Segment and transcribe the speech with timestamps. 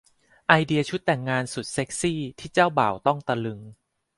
[0.47, 3.59] ไอเดียชุดแต่งงานสุดเซ็กซี่ ที่เจ้าบ่าวต้องตะลึง